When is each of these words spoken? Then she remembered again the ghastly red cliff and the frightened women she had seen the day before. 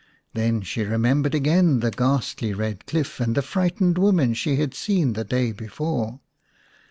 Then 0.33 0.63
she 0.63 0.81
remembered 0.83 1.35
again 1.35 1.81
the 1.81 1.91
ghastly 1.91 2.55
red 2.55 2.87
cliff 2.87 3.19
and 3.19 3.35
the 3.35 3.43
frightened 3.43 3.99
women 3.99 4.33
she 4.33 4.55
had 4.55 4.73
seen 4.73 5.13
the 5.13 5.23
day 5.23 5.51
before. 5.51 6.21